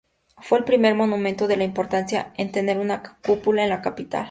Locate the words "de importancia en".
1.47-2.51